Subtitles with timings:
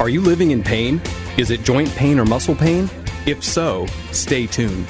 [0.00, 0.98] Are you living in pain?
[1.36, 2.88] Is it joint pain or muscle pain?
[3.26, 4.86] If so, stay tuned.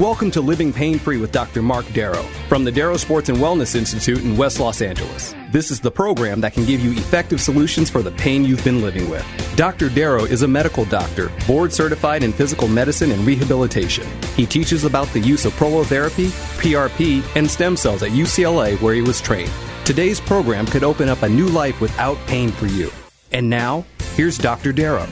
[0.00, 1.60] Welcome to Living Pain Free with Dr.
[1.60, 5.34] Marc Darrow from the Darrow Sports and Wellness Institute in West Los Angeles.
[5.52, 8.80] This is the program that can give you effective solutions for the pain you've been
[8.80, 9.22] living with.
[9.54, 9.90] Dr.
[9.90, 14.06] Darrow is a medical doctor, board certified in physical medicine and rehabilitation.
[14.34, 16.28] He teaches about the use of prolotherapy,
[16.58, 19.52] PRP, and stem cells at UCLA where he was trained.
[19.84, 22.90] Today's program could open up a new life without pain for you.
[23.30, 24.72] And now, here's Dr.
[24.72, 25.06] Darrow.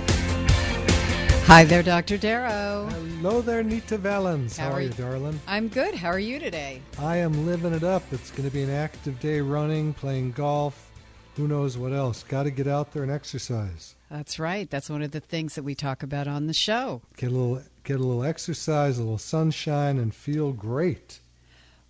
[1.47, 2.17] Hi there, Dr.
[2.17, 2.89] Darrow.
[3.21, 4.57] Hello there, Nita Vallens.
[4.57, 4.95] How, How are are you, you?
[4.95, 5.41] darling?
[5.47, 5.95] I'm good.
[5.95, 6.81] How are you today?
[6.99, 8.03] I am living it up.
[8.13, 10.91] It's going to be an active day running, playing golf,
[11.37, 12.23] who knows what else.
[12.23, 13.95] Got to get out there and exercise.
[14.11, 14.69] That's right.
[14.71, 17.03] That's one of the things that we talk about on the show.
[17.17, 21.19] Get a little get a little exercise, a little sunshine and feel great.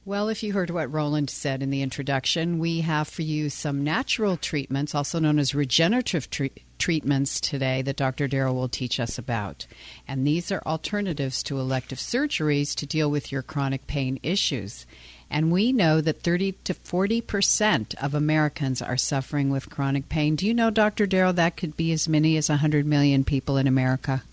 [0.05, 3.85] Well, if you heard what Roland said in the introduction, we have for you some
[3.85, 8.27] natural treatments, also known as regenerative tre- treatments today that Dr.
[8.27, 9.65] Darrow will teach us about.
[10.09, 14.87] And these are alternatives to elective surgeries to deal with your chronic pain issues.
[15.31, 20.35] And we know that 30 to 40% of Americans are suffering with chronic pain.
[20.35, 21.07] Do you know, Dr.
[21.07, 24.25] Darrow, that could be as many as 100 million people in America?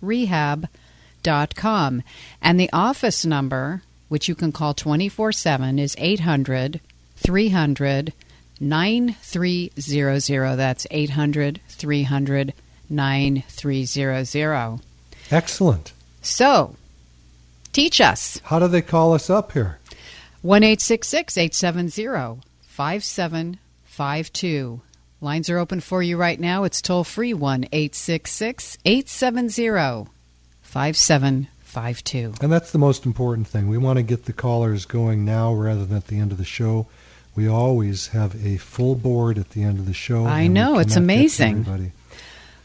[0.02, 2.04] jointrehab.com.
[2.42, 6.82] And the office number, which you can call 24 7, is 800
[7.16, 8.14] 300
[8.60, 10.56] 9300.
[10.56, 12.54] That's 800 300
[12.90, 14.80] 9300.
[15.32, 15.94] Excellent.
[16.22, 16.76] So,
[17.74, 18.40] teach us.
[18.46, 19.80] How do they call us up here?
[20.42, 24.82] 1 870 5752.
[25.26, 26.66] Lines are open for you right now.
[26.66, 30.08] It's toll free 1 866 870
[30.62, 32.34] 5752.
[32.44, 33.68] And that's the most important thing.
[33.68, 36.46] We want to get the callers going now rather than at the end of the
[36.46, 36.86] show.
[37.36, 40.28] We always have a full board at the end of the show.
[40.28, 41.92] I know, it's cannot get to amazing.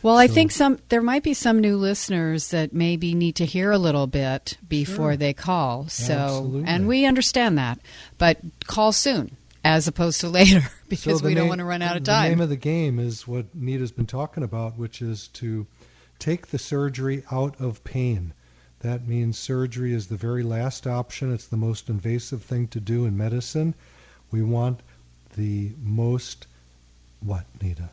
[0.02, 3.70] Well, I think some there might be some new listeners that maybe need to hear
[3.70, 5.16] a little bit before Sure.
[5.16, 5.88] they call.
[5.88, 6.64] So, Absolutely.
[6.66, 7.78] and we understand that,
[8.18, 11.96] but call soon as opposed to later because So we don't want to run out
[11.96, 12.24] of time.
[12.24, 15.66] The name of the game is what Nita's been talking about, which is to
[16.18, 18.32] take the surgery out of pain.
[18.80, 21.32] That means surgery is the very last option.
[21.34, 23.74] It's the most invasive thing to do in medicine.
[24.30, 24.80] We want
[25.36, 26.46] the most
[27.20, 27.90] what, Nita?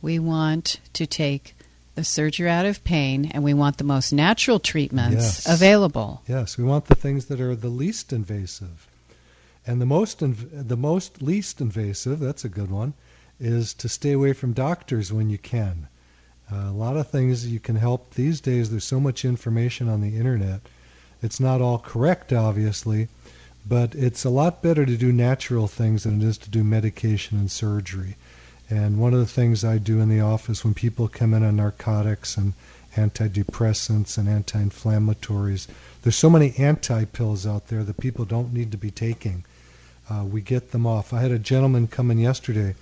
[0.00, 1.54] We want to take
[1.94, 5.46] the surgery out of pain, and we want the most natural treatments Yes.
[5.46, 6.22] available.
[6.26, 8.86] Yes, we want the things that are the least invasive.
[9.64, 12.94] And the most the most least invasive, that's a good one,
[13.38, 15.86] is to stay away from doctors when you can.
[16.52, 18.70] Uh, a lot of things you can help these days.
[18.70, 20.60] There's so much information on the internet.
[21.22, 23.06] It's not all correct, obviously,
[23.66, 27.38] but it's a lot better to do natural things than it is to do medication
[27.38, 28.16] and surgery.
[28.68, 31.56] And one of the things I do in the office when people come in on
[31.56, 32.54] narcotics and
[32.96, 35.68] antidepressants and anti-inflammatories,
[36.02, 39.44] there's so many anti-pills out there that people don't need to be taking.
[40.12, 41.12] Uh, we get them off.
[41.12, 42.74] I had a gentleman come in yesterday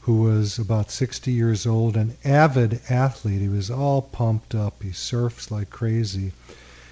[0.00, 3.40] who was about 60 years old, an avid athlete.
[3.40, 4.82] He was all pumped up.
[4.82, 6.32] He surfs like crazy.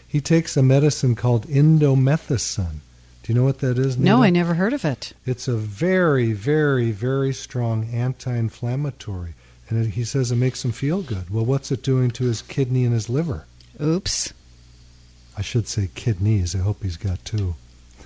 [0.09, 2.77] He takes a medicine called indomethacin.
[3.23, 3.97] Do you know what that is?
[3.97, 4.11] Nita?
[4.11, 5.13] No, I never heard of it.
[5.27, 9.35] It's a very, very, very strong anti-inflammatory,
[9.69, 11.31] and it, he says it makes him feel good.
[11.31, 13.45] Well, what's it doing to his kidney and his liver?
[13.81, 14.33] Oops.
[15.37, 16.55] I should say kidneys.
[16.55, 17.57] I hope he's got two.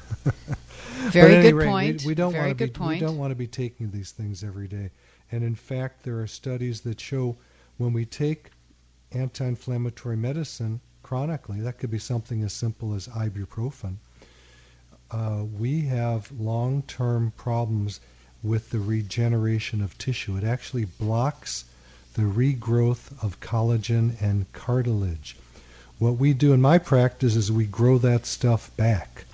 [1.11, 2.03] Very good rate, point.
[2.03, 3.01] We, we don't want to be, point.
[3.01, 4.91] We don't want to be taking these things every day.
[5.31, 7.37] And in fact, there are studies that show
[7.77, 8.51] when we take
[9.13, 13.97] anti-inflammatory medicine chronically, that could be something as simple as ibuprofen.
[15.11, 18.01] Uh, we have long-term problems
[18.43, 20.37] with the regeneration of tissue.
[20.37, 21.65] It actually blocks
[22.15, 25.37] the regrowth of collagen and cartilage.
[25.99, 29.25] What we do in my practice is we grow that stuff back.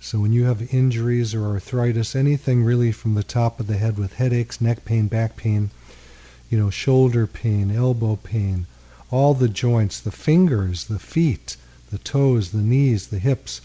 [0.00, 3.98] So when you have injuries or arthritis, anything really from the top of the head
[3.98, 5.70] with headaches, neck pain, back pain,
[6.48, 8.66] you know, shoulder pain, elbow pain,
[9.10, 11.56] all the joints, the fingers, the feet,
[11.90, 13.60] the toes, the knees, the hips,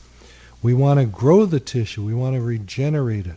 [0.63, 2.03] we want to grow the tissue.
[2.03, 3.35] We want to regenerate it.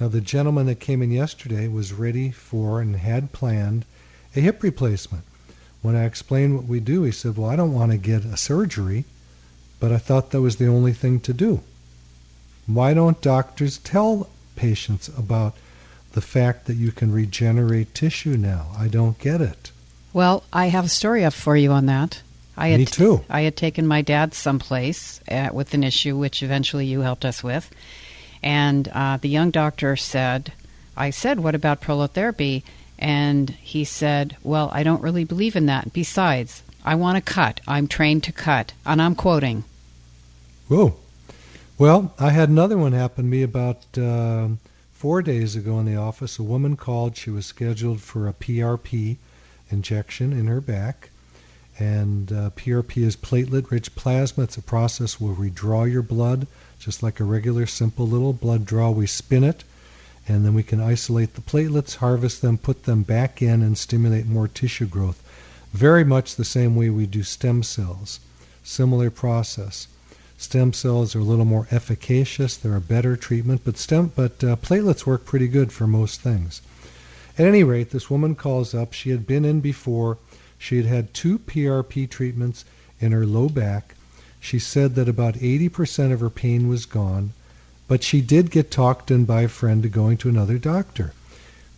[0.00, 3.84] Now, the gentleman that came in yesterday was ready for and had planned
[4.34, 5.22] a hip replacement.
[5.80, 8.36] When I explained what we do, he said, Well, I don't want to get a
[8.36, 9.04] surgery,
[9.78, 11.60] but I thought that was the only thing to do.
[12.66, 15.54] Why don't doctors tell patients about
[16.12, 18.66] the fact that you can regenerate tissue now?
[18.76, 19.70] I don't get it.
[20.12, 22.22] Well, I have a story up for you on that.
[22.56, 23.24] I had, Me too.
[23.28, 27.44] I had taken my dad someplace uh, with an issue, which eventually you helped us
[27.44, 27.70] with.
[28.42, 30.52] And uh, the young doctor said,
[30.96, 32.62] I said, What about prolotherapy?
[32.98, 35.92] And he said, Well, I don't really believe in that.
[35.92, 37.60] Besides, I want to cut.
[37.68, 38.72] I'm trained to cut.
[38.86, 39.64] And I'm quoting.
[40.68, 40.96] Whoa.
[41.78, 44.48] Well, I had another one happen to me about uh,
[44.92, 46.38] four days ago in the office.
[46.38, 47.18] A woman called.
[47.18, 49.18] She was scheduled for a PRP
[49.70, 51.10] injection in her back.
[51.78, 54.44] And uh, PRP is platelet rich plasma.
[54.44, 56.46] It's a process where we draw your blood,
[56.78, 58.90] just like a regular simple little blood draw.
[58.90, 59.62] We spin it,
[60.26, 64.24] and then we can isolate the platelets, harvest them, put them back in, and stimulate
[64.24, 65.22] more tissue growth.
[65.74, 68.18] Very much the same way we do stem cells.
[68.64, 69.88] Similar process.
[70.38, 72.56] Stem cells are a little more efficacious.
[72.56, 76.60] They're a better treatment, but stem but uh, platelets work pretty good for most things.
[77.38, 78.92] At any rate, this woman calls up.
[78.92, 80.18] She had been in before.
[80.58, 82.64] She had had two PRP treatments
[83.00, 83.94] in her low back.
[84.38, 87.32] She said that about 80% of her pain was gone,
[87.88, 91.12] but she did get talked in by a friend to going to another doctor.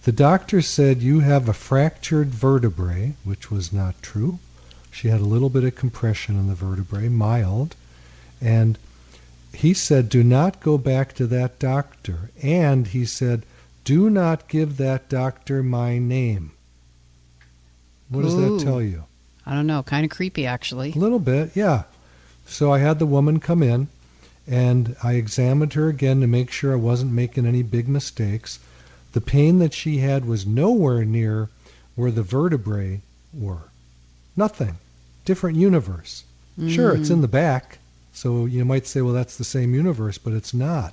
[0.05, 4.39] The doctor said, You have a fractured vertebrae, which was not true.
[4.91, 7.75] She had a little bit of compression in the vertebrae, mild.
[8.40, 8.79] And
[9.52, 12.31] he said, Do not go back to that doctor.
[12.43, 13.43] And he said,
[13.85, 16.52] Do not give that doctor my name.
[18.08, 18.58] What does Ooh.
[18.58, 19.05] that tell you?
[19.44, 19.82] I don't know.
[19.82, 20.93] Kind of creepy, actually.
[20.93, 21.85] A little bit, yeah.
[22.46, 23.88] So I had the woman come in
[24.46, 28.58] and I examined her again to make sure I wasn't making any big mistakes.
[29.12, 31.49] The pain that she had was nowhere near
[31.94, 33.00] where the vertebrae
[33.35, 33.70] were.
[34.37, 34.76] Nothing.
[35.25, 36.25] Different universe.
[36.66, 37.23] Sure, it's in mm.
[37.23, 37.78] the back.
[38.19, 40.93] So you might say, well, that's the same universe, but it's not.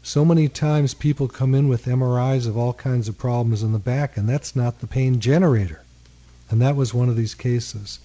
[0.00, 3.80] So many times people come in with MRIs of all kinds of problems in the
[3.80, 5.80] back, and that's not the pain generator.
[6.50, 7.98] And that was one of these cases.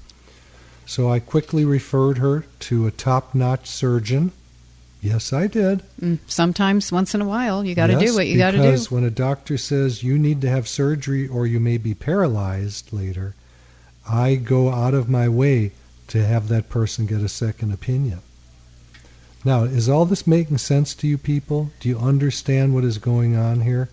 [0.88, 4.32] So I quickly referred her to a top notch surgeon.
[5.04, 5.84] Yes, I did.
[6.02, 8.58] Mm, Sometimes, once in a while, you got to Yes, do what you got to
[8.58, 8.64] do.
[8.64, 12.92] Because when a doctor says you need to have surgery or you may be paralyzed
[12.92, 13.36] later,
[14.10, 15.74] I go out of my way
[16.08, 18.22] to have that person get a second opinion.
[19.46, 21.72] Now, is all this making sense to you people?
[21.80, 23.90] Do you understand what is going on here?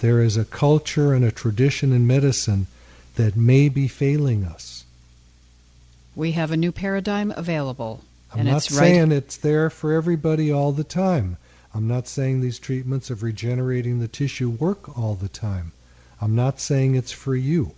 [0.00, 2.66] There is a culture and a tradition in medicine
[3.16, 4.84] that may be failing us.
[6.16, 8.02] We have a new paradigm available.
[8.32, 8.78] I'm and not it's right.
[8.78, 11.36] saying it's there for everybody all the time.
[11.74, 15.72] I'm not saying these treatments of regenerating the tissue work all the time.
[16.20, 17.72] I'm not saying it's for you.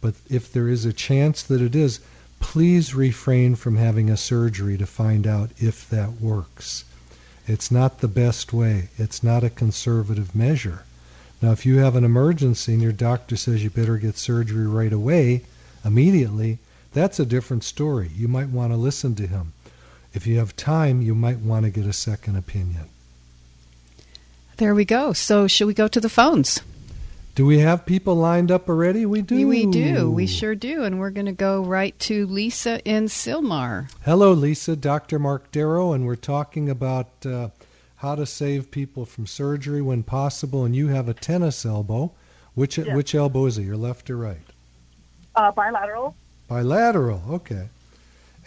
[0.00, 2.00] But if there is a chance that it is,
[2.40, 6.84] please refrain from having a surgery to find out if that works.
[7.46, 8.88] It's not the best way.
[8.98, 10.82] It's not a conservative measure.
[11.40, 14.92] Now, if you have an emergency and your doctor says you better get surgery right
[14.92, 15.42] away,
[15.84, 16.58] immediately,
[16.92, 18.10] that's a different story.
[18.14, 19.52] You might want to listen to him.
[20.12, 22.88] If you have time, you might want to get a second opinion.
[24.56, 25.12] There we go.
[25.12, 26.60] So, should we go to the phones?
[27.38, 29.06] Do we have people lined up already?
[29.06, 29.46] We do.
[29.46, 30.10] We do.
[30.10, 30.82] We sure do.
[30.82, 33.88] And we're going to go right to Lisa in Sylmar.
[34.04, 34.74] Hello, Lisa.
[34.74, 35.20] Dr.
[35.20, 37.50] Marc Darrow, and we're talking about uh,
[37.94, 40.64] how to save people from surgery when possible.
[40.64, 42.10] And you have a tennis elbow.
[42.56, 42.92] Which Yes.
[42.96, 43.62] which elbow is it?
[43.62, 44.38] Your left or right?
[45.36, 46.16] Uh, bilateral.
[46.48, 47.22] Bilateral.
[47.30, 47.68] Okay.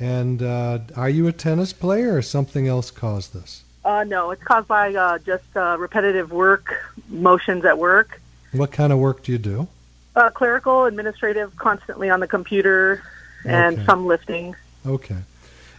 [0.01, 3.63] And uh, are you a tennis player, or something else caused this?
[3.85, 8.20] Uh, no, it's caused by uh, just uh, repetitive work, motions at work,
[8.51, 9.67] What kind of work do you do?
[10.13, 13.01] uh, clerical, administrative, constantly on the computer,
[13.45, 13.85] and Okay.
[13.85, 14.53] some lifting.
[14.85, 15.15] Okay.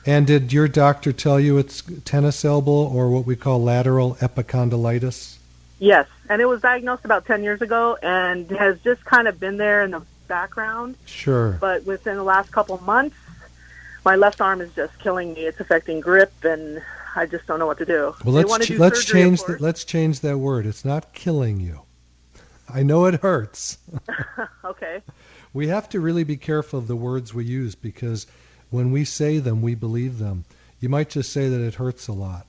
[0.07, 5.37] And did your doctor tell you it's tennis elbow or what we call lateral epicondylitis?
[5.81, 9.59] Yes, and it was diagnosed about 10 years ago and has just kind of been
[9.59, 10.97] there in the background.
[11.05, 11.59] Sure.
[11.61, 13.17] But within the last couple months,
[14.03, 15.43] my left arm is just killing me.
[15.43, 16.81] It's affecting grip, and
[17.15, 18.15] I just don't know what to do.
[18.25, 19.61] Well, let's ch- do let's surgery, change that.
[19.61, 20.65] Let's change that word.
[20.65, 21.83] It's not killing you.
[22.73, 23.79] I know it hurts.
[24.65, 25.03] Okay.
[25.53, 28.27] we have to really be careful of the words we use because
[28.71, 30.45] when we say them, we believe them.
[30.81, 32.47] You might just say that it hurts a lot.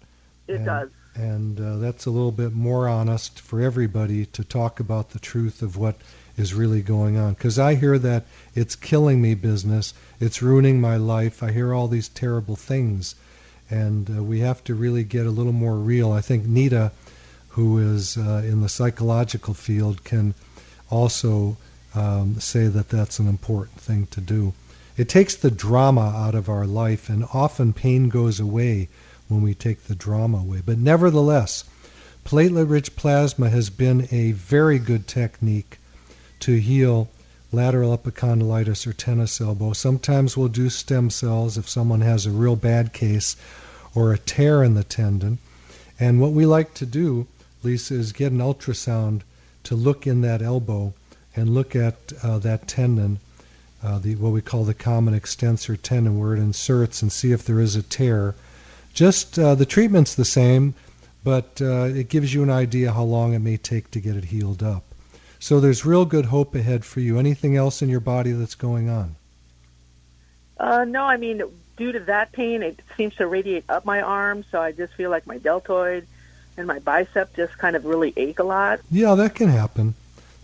[0.48, 0.90] It and, does.
[1.16, 5.62] And uh, that's a little bit more honest for everybody to talk about the truth
[5.62, 5.96] of what
[6.38, 7.34] is really going on.
[7.34, 8.26] Because I hear that
[8.56, 11.44] it's killing me business, it's ruining my life.
[11.44, 13.16] I hear all these terrible things.
[13.70, 16.12] And uh, we have to really get a little more real.
[16.12, 16.92] I think Nita,
[17.54, 20.34] who is uh, in the psychological field, can
[20.90, 21.58] also
[21.96, 24.54] um, say that that's an important thing to do.
[24.98, 28.90] It takes the drama out of our life, and often pain goes away
[29.28, 30.62] when we take the drama away.
[30.66, 31.64] But nevertheless,
[32.26, 35.80] platelet rich plasma has been a very good technique
[36.42, 37.10] to heal
[37.52, 39.74] lateral epicondylitis or tennis elbow.
[39.74, 43.36] Sometimes we'll do stem cells if someone has a real bad case
[43.94, 45.38] or a tear in the tendon.
[46.00, 47.28] And what we like to do,
[47.64, 49.22] Lisa, is get an ultrasound
[49.64, 50.94] to look in that elbow
[51.36, 53.20] and look at uh, that tendon,
[53.84, 57.46] uh, the what we call the common extensor tendon, where it inserts, and see if
[57.46, 58.36] there is a tear.
[58.94, 60.76] Just uh, the treatment's the same,
[61.24, 64.26] but uh, it gives you an idea how long it may take to get it
[64.26, 64.84] healed up.
[65.40, 67.18] So there's real good hope ahead for you.
[67.18, 69.16] Anything else in your body that's going on?
[70.58, 71.42] Uh, no, I mean,
[71.76, 75.10] due to that pain, it seems to radiate up my arm, so I just feel
[75.10, 76.08] like my deltoid
[76.58, 78.80] and my bicep just kind of really ache a lot.
[78.92, 79.96] Yeah, that can happen.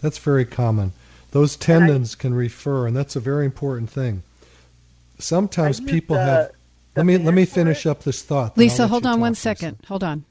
[0.01, 0.93] That's very common.
[1.31, 4.23] Those tendons can refer, and that's a very important thing.
[5.19, 6.51] Sometimes people the- have.
[6.93, 7.89] the Let me let me finish it.
[7.89, 8.57] up this thought.
[8.57, 9.71] Lisa, hold on one second.
[9.71, 9.77] talk, Lisa.
[9.81, 9.87] second.
[9.87, 10.25] Hold on.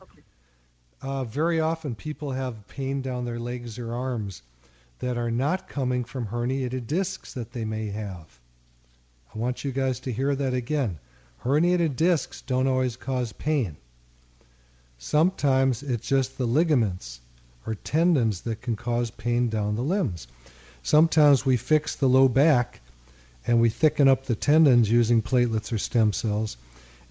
[1.00, 4.42] Uh, very often, people have pain down their legs or arms
[4.98, 8.40] that are not coming from herniated discs that they may have.
[9.32, 10.98] I want you guys to hear that again.
[11.44, 13.76] Herniated discs don't always cause pain.
[14.98, 17.20] Sometimes it's just the ligaments
[17.64, 20.26] or tendons that can cause pain down the limbs.
[20.82, 22.80] Sometimes we fix the low back
[23.46, 26.56] and we thicken up the tendons using platelets or stem cells,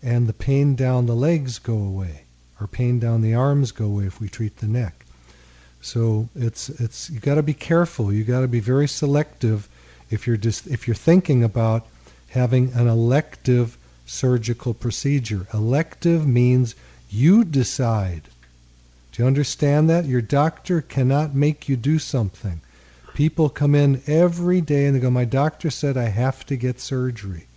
[0.03, 2.23] and the pain down the legs go away
[2.59, 5.05] or pain down the arms go away if we treat the neck.
[5.81, 8.11] So it's it's you got to be careful.
[8.11, 9.69] You got to be very selective
[10.09, 11.87] if you're if you're thinking about
[12.29, 15.47] having an elective surgical procedure.
[15.53, 16.75] Elective means
[17.09, 18.23] you decide.
[19.11, 20.05] Do you understand that?
[20.05, 22.61] Your doctor cannot make you do something.
[23.13, 26.79] People come in every day and they go, My doctor said I have to get
[26.79, 27.47] surgery.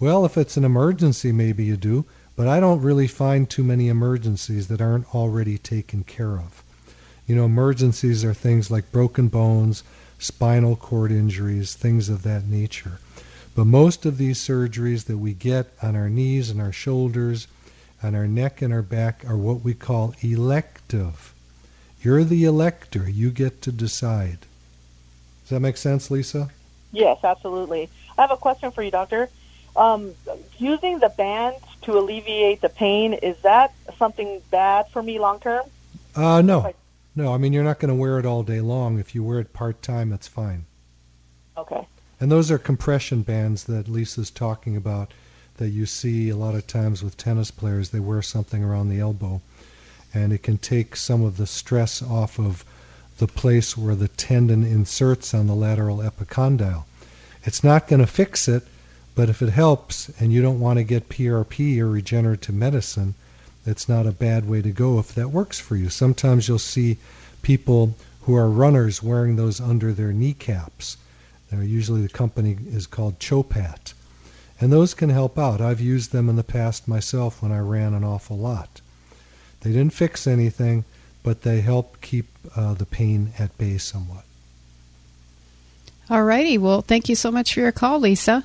[0.00, 2.04] Well, if it's an emergency, maybe you do,
[2.36, 6.62] but I don't really find too many emergencies that aren't already taken care of.
[7.26, 9.82] You know, emergencies are things like broken bones,
[10.18, 13.00] spinal cord injuries, things of that nature.
[13.54, 17.48] But most of these surgeries that we get on our knees and our shoulders,
[18.02, 21.34] on our neck and our back, are what we call elective.
[22.02, 23.08] You're the elector.
[23.08, 24.38] You get to decide.
[25.42, 26.50] Does that make sense, Lisa?
[26.92, 27.88] Yes, absolutely.
[28.16, 29.28] I have a question for you, doctor.
[29.76, 30.12] Um,
[30.58, 35.64] using the band to alleviate the pain is that something bad for me long term?
[36.14, 36.72] Uh, no.
[37.14, 38.98] No, I mean, you're not going to wear it all day long.
[38.98, 40.66] If you wear it part time, that's fine.
[41.56, 41.86] Okay.
[42.20, 45.12] And those are compression bands that Lisa's talking about
[45.58, 47.90] that you see a lot of times with tennis players.
[47.90, 49.40] They wear something around the elbow,
[50.14, 52.64] and it can take some of the stress off of
[53.18, 56.84] the place where the tendon inserts on the lateral epicondyle.
[57.44, 58.62] It's not going to fix it,
[59.14, 63.14] but if it helps and you don't want to get PRP or regenerative medicine,
[63.66, 65.88] it's not a bad way to go if that works for you.
[65.88, 66.98] Sometimes you'll see
[67.42, 70.96] people who are runners wearing those under their kneecaps.
[71.50, 73.94] They're usually the company is called Cho-Pat.
[74.60, 75.60] And those can help out.
[75.60, 78.80] I've used them in the past myself when I ran an awful lot.
[79.60, 80.84] They didn't fix anything,
[81.22, 84.24] but they help keep uh, the pain at bay somewhat.
[86.10, 86.56] All righty.
[86.58, 88.44] Well, thank you so much for your call, Lisa.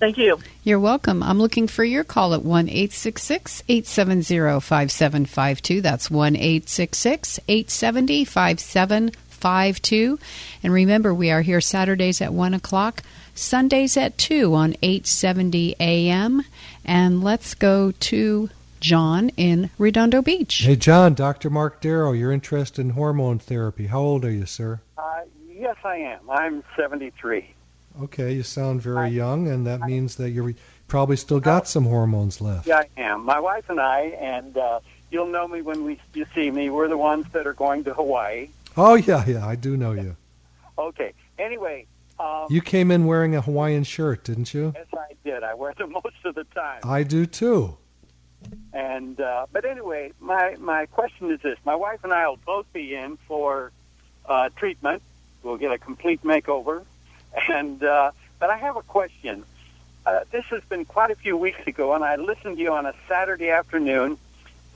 [0.00, 0.38] Thank you.
[0.64, 1.22] You're welcome.
[1.22, 5.80] I'm looking for your call at 1 870 5752.
[5.80, 10.18] That's 1 870 5752.
[10.62, 13.02] And remember, we are here Saturdays at 1 o'clock,
[13.34, 16.42] Sundays at 2 on 870 AM.
[16.84, 18.50] And let's go to
[18.80, 20.58] John in Redondo Beach.
[20.58, 21.50] Hey, John, Dr.
[21.50, 23.86] Marc Darrow, you're interested in hormone therapy.
[23.86, 24.80] How old are you, sir?
[24.98, 26.28] Uh, yes, I am.
[26.28, 27.54] I'm 73.
[28.02, 30.52] Okay, you sound very young, and that means that you're
[30.88, 32.66] probably still got some hormones left.
[32.66, 33.24] Yeah, I am.
[33.24, 36.70] My wife and I, and uh, you'll know me when we you see me.
[36.70, 38.48] We're the ones that are going to Hawaii.
[38.76, 40.16] Oh, yeah, yeah, I do know you.
[40.76, 41.12] Okay.
[41.38, 41.86] Anyway,
[42.18, 44.72] um, You came in wearing a Hawaiian shirt, didn't you?
[44.74, 45.42] yes, I did.
[45.42, 46.80] I wear them most of the time.
[46.84, 47.76] I do too.
[48.72, 52.70] And uh, but anyway, my my question is this: My wife and I will both
[52.74, 53.72] be in for
[54.26, 55.02] uh, treatment.
[55.42, 56.84] We'll get a complete makeover.
[57.48, 59.42] And uh, but I have a question.
[60.06, 62.86] Uh, this has been quite a few weeks ago, and I listened to you on
[62.86, 64.18] a Saturday afternoon,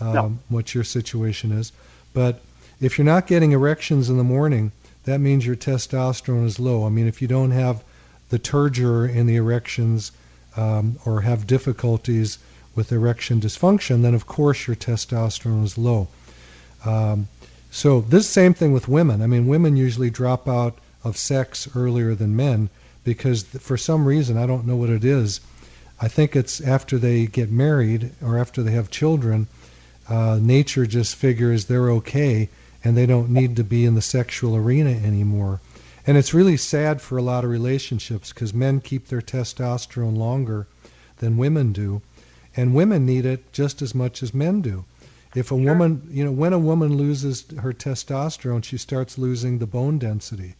[0.00, 0.38] um, No.
[0.48, 1.72] what your situation is.
[2.14, 2.40] But
[2.81, 4.72] if you're not getting erections in the morning,
[5.04, 6.85] that means your testosterone is low.
[6.87, 7.83] I mean, if you don't have
[8.28, 10.12] the turgor in the erections
[10.57, 12.38] um, or have difficulties
[12.74, 16.09] with erection dysfunction, then of course your testosterone is low.
[16.85, 17.28] Um,
[17.70, 19.22] so this same thing with women.
[19.22, 22.70] I mean, women usually drop out of sex earlier than men
[23.04, 25.40] because for some reason I don't know what it is.
[26.00, 29.48] I think it's after they get married or after they have children,
[30.09, 32.48] uh, nature just figures they're okay
[32.85, 35.61] and they don't need to be in the sexual arena anymore.
[36.07, 40.66] And it's really sad for a lot of relationships because men keep their testosterone longer
[41.18, 42.00] than women do,
[42.57, 44.85] and women need it just as much as men do.
[45.38, 49.66] If a woman, you know, when a woman loses her testosterone, she starts losing the
[49.66, 50.55] bone density,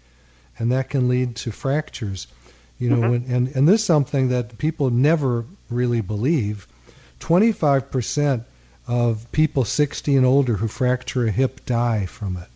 [0.59, 2.29] and that can lead to fractures.
[2.79, 3.11] You know, mm-hmm.
[3.11, 6.69] when, and and this is something that people never really believe.
[7.19, 8.45] Twenty-five percent
[8.88, 12.49] of people 60 and older who fracture a hip die from it.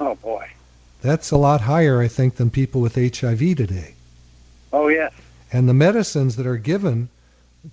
[0.00, 0.48] Oh boy.
[1.02, 3.94] That's a lot higher, I think, than people with HIV today.
[4.72, 5.12] Oh yes.
[5.52, 7.10] And the medicines that are given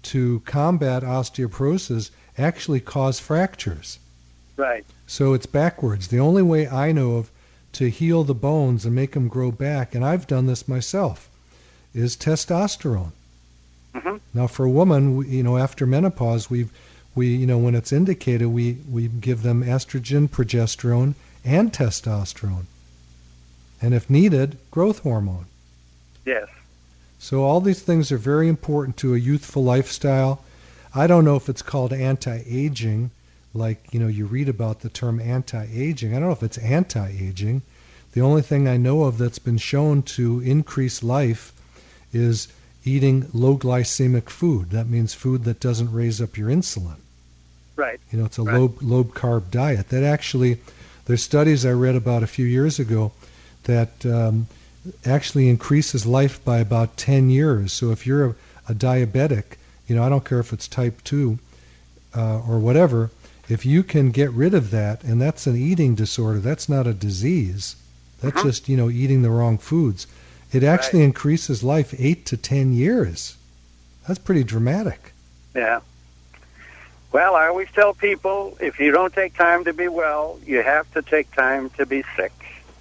[0.03, 3.99] to combat osteoporosis actually cause fractures.
[4.55, 4.85] Right.
[5.05, 6.07] So it's backwards.
[6.07, 7.31] The only way I know of
[7.73, 11.29] to heal the bones and make them grow back, and I've done this myself,
[11.93, 13.11] is testosterone.
[13.93, 14.17] Mm-hmm.
[14.33, 16.69] Now, for a woman, we- you know, after menopause, we,
[17.15, 22.65] we, you know, when it's indicated, we we give them estrogen, progesterone, and testosterone,
[23.81, 25.45] and if needed, growth hormone.
[26.25, 26.47] Yes.
[27.19, 30.43] So all these things are very important to a youthful lifestyle.
[30.97, 33.11] I don't know if it's called anti-aging,
[33.53, 36.11] like you know you read about the term anti-aging.
[36.11, 37.61] I don't know if it's anti-aging.
[38.13, 41.53] The only thing I know of that's been shown to increase life
[42.11, 42.47] is
[42.83, 44.71] eating low glycemic food.
[44.71, 46.95] That means food that doesn't raise up your insulin.
[47.75, 47.99] Right.
[48.11, 48.57] You know, it's a Right.
[48.57, 49.89] low low carb diet.
[49.89, 50.57] That actually,
[51.05, 53.11] there's studies I read about a few years ago
[53.65, 54.47] that um,
[55.05, 57.71] actually increases life by about 10 years.
[57.71, 58.35] So if you're a,
[58.69, 61.39] a diabetic you know, I don't care if it's type 2
[62.15, 63.09] uh, or whatever,
[63.49, 66.93] if you can get rid of that, and that's an eating disorder, that's not a
[66.93, 67.75] disease.
[68.21, 68.47] That's Uh-huh.
[68.47, 70.07] just, you know, eating the wrong foods.
[70.51, 71.05] It actually Right.
[71.05, 73.35] increases life 8 to 10 years.
[74.07, 75.11] That's pretty dramatic.
[75.55, 75.79] Yeah.
[77.11, 80.91] Well, I always tell people if you don't take time to be well, you have
[80.93, 82.33] to take time to be sick.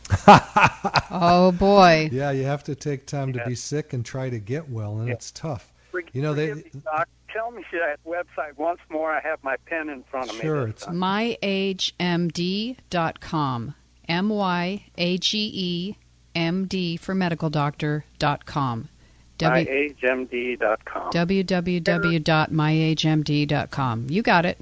[1.10, 2.10] Oh boy.
[2.12, 5.08] Yeah, you have to take time to be sick and try to get well, and
[5.08, 5.14] Yeah.
[5.14, 5.68] it's tough.
[6.04, 7.08] For- You know, they- me, Doc.
[7.32, 9.10] Tell me that website once more.
[9.12, 10.62] I have my pen in front of Sure, me.
[10.62, 13.74] Sure, it's myagemd.com.
[14.08, 15.96] M Y A G E
[16.34, 18.88] M D for medical doctor dot com.
[19.38, 21.12] W- myhmd.com.
[21.12, 24.06] www.myhmd.com.
[24.08, 24.58] You got it.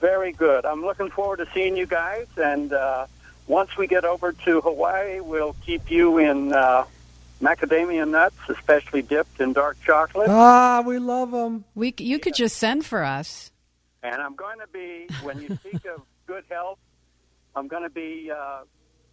[0.00, 0.64] Very good.
[0.64, 2.26] I'm looking forward to seeing you guys.
[2.36, 3.06] And uh,
[3.48, 6.84] once we get over to Hawaii, we'll keep you in uh,
[7.40, 10.28] macadamia nuts, especially dipped in dark chocolate.
[10.30, 11.64] Ah, we love them.
[11.74, 13.50] We c- you could just send for us.
[14.02, 16.78] And I'm going to be, when you speak of good health,
[17.54, 18.60] I'm going to be uh,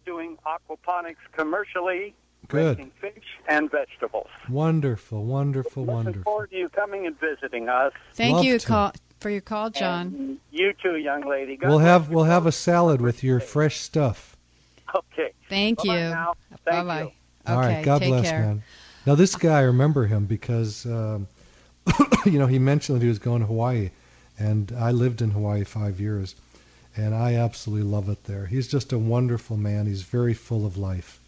[0.06, 2.14] doing aquaponics commercially,
[2.48, 2.78] Good.
[2.78, 4.28] raising fish and vegetables.
[4.48, 6.04] Wonderful, wonderful, wonderful.
[6.12, 7.92] Looking forward to you coming and visiting us.
[8.14, 8.66] Thank Love you to.
[8.66, 10.06] call, for your call, John.
[10.18, 11.56] And you too, young lady.
[11.56, 14.36] God We'll have we'll have a salad with your fresh stuff.
[14.94, 15.32] Okay.
[15.48, 16.10] Thank Bye-bye you.
[16.10, 17.12] Bye Thank bye.
[17.46, 18.40] Okay, All right, God bless, care.
[18.40, 18.62] man.
[19.06, 21.28] Now this guy, I remember him because um,
[22.24, 23.90] you know he mentioned that he was going to Hawaii,
[24.38, 26.34] and I lived in Hawaii five years,
[26.96, 28.46] and I absolutely love it there.
[28.46, 29.86] He's just a wonderful man.
[29.86, 31.20] He's very full of life.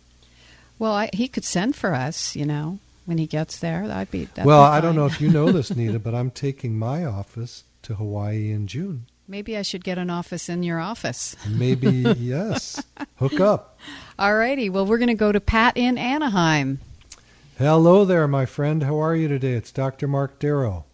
[0.78, 3.86] Well, I, he could send for us, you know, when he gets there.
[3.86, 4.24] That'd be.
[4.24, 7.04] That'd well, be I don't know if you know this, Nita, but I'm taking my
[7.04, 9.06] office to Hawaii in June.
[9.28, 11.34] Maybe I should get an office in your office.
[11.48, 12.82] Maybe yes,
[13.16, 13.78] hook up.
[14.18, 14.68] All righty.
[14.70, 16.80] Well, we're going to go to Pat in Anaheim.
[17.58, 18.82] Hello there, my friend.
[18.84, 19.52] How are you today?
[19.54, 20.06] It's Dr.
[20.06, 20.84] Marc Darrow.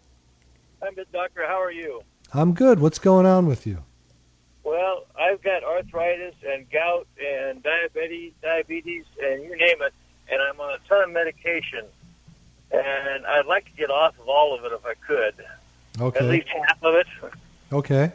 [0.80, 1.44] I'm good, doctor.
[1.46, 2.02] How are you?
[2.32, 2.80] I'm good.
[2.80, 3.78] What's going on with you?
[4.64, 9.92] Well, I've got arthritis and gout and diabetes, diabetes, and you name it,
[10.30, 11.84] and I'm on a ton of medication.
[12.70, 15.34] And I'd like to get off of all of it if I could,
[16.00, 16.18] Okay.
[16.20, 17.06] at least half of it.
[17.72, 18.12] Okay.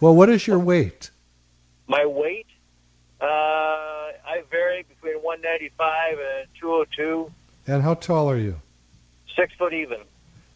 [0.00, 1.10] Well, what is your weight?
[1.86, 2.46] My weight,
[3.20, 7.30] uh, I vary between 195 and 202,
[7.66, 8.56] And how tall are you?
[9.36, 9.98] six foot even.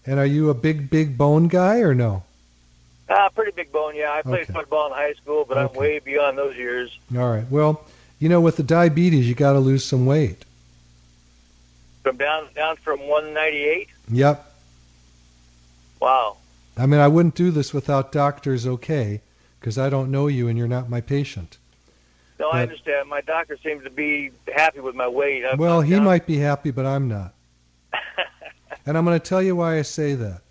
[0.07, 2.23] And are you a big, big bone guy or no?
[3.09, 4.13] Ah, pretty big bone, yeah.
[4.13, 4.53] I played Okay.
[4.53, 6.99] football in high school, but I'm way beyond those years.
[7.17, 7.45] All right.
[7.51, 7.85] Well,
[8.19, 10.45] you know, with the diabetes, you got to lose some weight.
[12.03, 13.89] From down down from 198.
[14.11, 14.55] Yep.
[16.01, 16.37] Wow.
[16.77, 19.21] I mean, I wouldn't do this without doctors okay,
[19.65, 21.57] because I don't know you and you're not my patient.
[22.39, 23.09] No, I understand.
[23.09, 25.43] My doctor seems to be happy with my weight.
[25.43, 27.33] I'm- Well, I'm he down- might be happy, but I'm not.
[28.85, 30.43] and I'm going to tell you why I say that.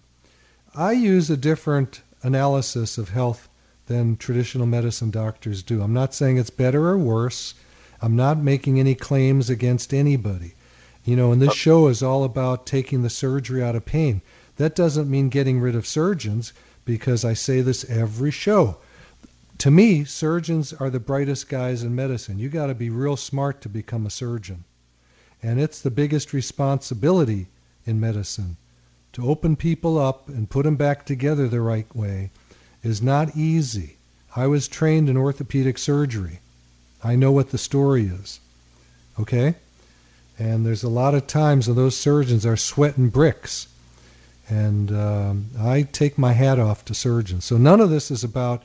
[0.73, 3.49] I use a different analysis of health
[3.85, 5.83] than traditional medicine doctors do.
[5.83, 7.53] I'm not saying it's better or worse.
[8.01, 10.55] I'm not making any claims against anybody.
[11.05, 14.23] You know, and this show is all about taking the surgery out of pain.
[14.55, 16.51] That doesn't mean getting rid of surgeons
[16.83, 18.77] because I say this every show.
[19.63, 22.37] To me, surgeons are the brightest guys in medicine.
[22.37, 24.65] You got to be real smart to become a surgeon.
[25.41, 27.47] And it's the biggest responsibility
[27.85, 28.57] in medicine.
[29.13, 32.31] To open people up and put them back together the right way
[32.83, 33.95] is not easy.
[34.35, 36.41] I was trained in orthopedic surgery.
[37.01, 38.41] I know what the story is.
[39.17, 39.55] Okay?
[40.37, 43.67] And there's a lot of times when those surgeons are sweating bricks.
[44.49, 47.45] And um, I take my hat off to surgeons.
[47.45, 48.61] So none of this is about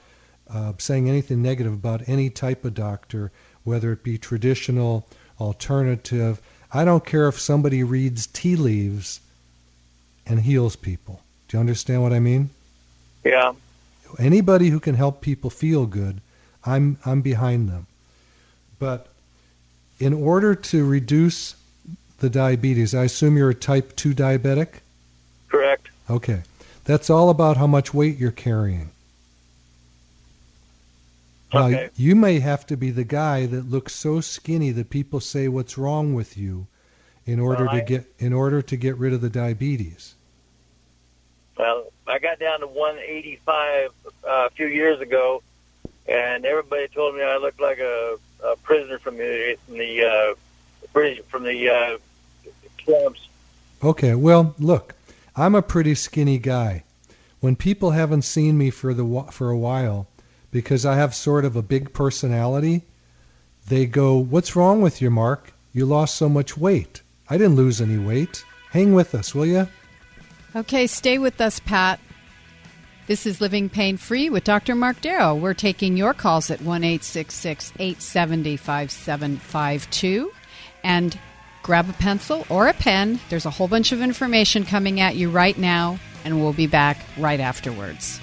[0.53, 3.31] uh, saying anything negative about any type of doctor,
[3.65, 5.07] whether it be traditional,
[5.41, 6.41] alternative.
[6.73, 9.21] I don't care if somebody reads tea leaves
[10.27, 11.23] and heals people.
[11.49, 12.51] Do you understand what I mean?
[13.25, 13.53] Yeah.
[14.19, 16.21] Anybody who can help people feel good,
[16.65, 17.87] I'm I'm behind them.
[18.79, 19.09] But
[19.99, 21.57] in order to reduce
[22.21, 24.69] the diabetes, I assume you're a type 2 diabetic?
[25.49, 25.89] Correct.
[26.11, 26.43] Okay.
[26.85, 28.91] That's all about how much weight you're carrying.
[31.53, 31.89] Now, Okay.
[31.97, 35.79] you may have to be the guy that looks so skinny that people say what's
[35.79, 36.67] wrong with you
[37.25, 40.15] in order to get in order to get rid of the diabetes.
[41.57, 45.43] Well, I got down to 185 uh, a few years ago,
[46.07, 50.35] and everybody told me I looked like a, a prisoner from the from the uh,
[50.93, 51.99] British from the uh,
[52.77, 53.29] camps.
[53.83, 54.95] Okay, well, look,
[55.37, 56.85] I'm a pretty skinny guy.
[57.41, 60.07] When people haven't seen me for the for a while,
[60.51, 62.83] because I have sort of a big personality,
[63.69, 65.53] they go, "What's wrong with you, Marc?
[65.73, 68.45] You lost so much weight." I didn't lose any weight.
[68.71, 69.69] Hang with us, will you?
[70.57, 72.01] Okay, stay with us, Pat.
[73.07, 74.75] This is Living Pain Free with Dr.
[74.75, 75.35] Marc Darrow.
[75.35, 80.33] We're taking your calls at 1 870 5752.
[80.85, 81.19] And
[81.63, 83.21] grab a pencil or a pen.
[83.29, 86.99] There's a whole bunch of information coming at you right now, and we'll be back
[87.19, 88.21] right afterwards.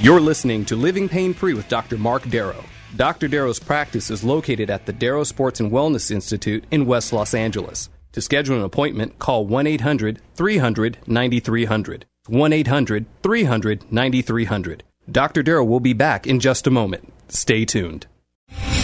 [0.00, 1.98] You're listening to Living Pain Free with Dr.
[1.98, 2.64] Marc Darrow.
[2.94, 3.26] Dr.
[3.26, 7.90] Darrow's practice is located at the Darrow Sports and Wellness Institute in West Los Angeles.
[8.12, 12.06] To schedule an appointment, call 1 800 300 9300.
[12.28, 14.84] 1 800 300 9300.
[15.10, 15.42] Dr.
[15.42, 17.12] Darrow will be back in just a moment.
[17.26, 18.06] Stay tuned.